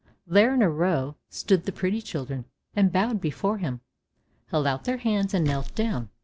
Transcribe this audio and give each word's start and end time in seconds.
There, 0.25 0.51
in 0.51 0.63
a 0.63 0.67
row, 0.71 1.15
stood 1.29 1.65
the 1.65 1.71
pretty 1.71 2.01
children, 2.01 2.45
and 2.75 2.91
bowed 2.91 3.21
before 3.21 3.59
him, 3.59 3.81
held 4.47 4.65
out 4.65 4.85
their 4.85 4.97
hands, 4.97 5.31
and 5.35 5.45
knelt 5.45 5.75
down. 5.75 6.09